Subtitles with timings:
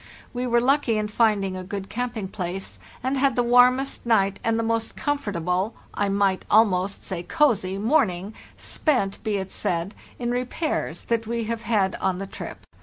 [0.33, 4.57] We were lucky in finding a good camping place, and had the warmest night and
[4.57, 11.27] the most comfortable (I might almost say cozy) morn ing—spent, be it said, in repairs—that
[11.27, 12.65] we have had on the trip.